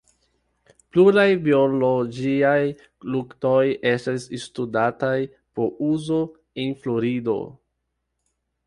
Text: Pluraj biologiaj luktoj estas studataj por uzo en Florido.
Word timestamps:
Pluraj 0.95 1.25
biologiaj 1.47 2.63
luktoj 3.17 3.61
estas 3.93 4.27
studataj 4.47 5.15
por 5.59 5.71
uzo 5.93 6.23
en 6.65 6.77
Florido. 6.85 7.39